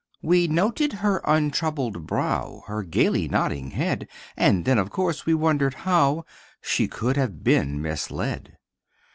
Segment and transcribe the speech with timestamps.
[0.23, 5.75] We noted her untroubled brow, Her gayly nodding head, And then, of course, we wondered
[5.85, 6.25] how
[6.59, 8.57] She could have been misled.